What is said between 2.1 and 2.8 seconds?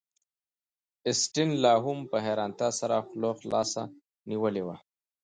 په حیرانتیا